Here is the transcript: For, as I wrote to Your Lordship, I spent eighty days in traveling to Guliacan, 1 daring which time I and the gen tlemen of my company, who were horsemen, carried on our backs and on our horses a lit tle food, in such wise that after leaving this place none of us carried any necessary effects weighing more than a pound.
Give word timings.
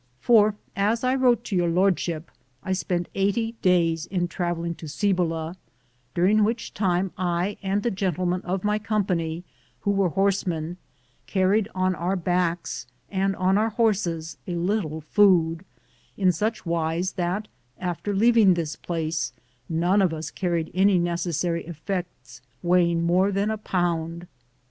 For, 0.19 0.55
as 0.75 1.03
I 1.03 1.13
wrote 1.13 1.43
to 1.43 1.55
Your 1.55 1.69
Lordship, 1.69 2.31
I 2.63 2.73
spent 2.73 3.07
eighty 3.13 3.51
days 3.61 4.07
in 4.07 4.27
traveling 4.27 4.73
to 4.73 4.87
Guliacan, 4.87 5.29
1 5.45 5.55
daring 6.15 6.43
which 6.43 6.73
time 6.73 7.11
I 7.19 7.57
and 7.61 7.83
the 7.83 7.91
gen 7.91 8.15
tlemen 8.15 8.43
of 8.43 8.63
my 8.63 8.79
company, 8.79 9.43
who 9.81 9.91
were 9.91 10.09
horsemen, 10.09 10.77
carried 11.27 11.69
on 11.75 11.93
our 11.93 12.15
backs 12.15 12.87
and 13.11 13.35
on 13.35 13.59
our 13.59 13.69
horses 13.69 14.37
a 14.47 14.55
lit 14.55 14.81
tle 14.81 15.01
food, 15.01 15.63
in 16.17 16.31
such 16.31 16.65
wise 16.65 17.11
that 17.11 17.47
after 17.77 18.15
leaving 18.15 18.55
this 18.55 18.75
place 18.75 19.33
none 19.69 20.01
of 20.01 20.15
us 20.15 20.31
carried 20.31 20.71
any 20.73 20.97
necessary 20.97 21.63
effects 21.67 22.41
weighing 22.63 23.03
more 23.03 23.31
than 23.31 23.51
a 23.51 23.57
pound. 23.59 24.25